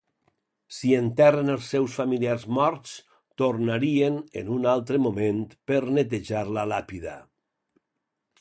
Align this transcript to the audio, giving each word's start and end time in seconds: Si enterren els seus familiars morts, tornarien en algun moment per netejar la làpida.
Si 0.77 0.93
enterren 0.99 1.51
els 1.55 1.67
seus 1.73 1.97
familiars 1.99 2.45
morts, 2.59 2.95
tornarien 3.43 4.19
en 4.43 4.49
algun 4.75 5.01
moment 5.07 5.45
per 5.73 5.81
netejar 5.99 6.45
la 6.59 6.69
làpida. 6.75 7.19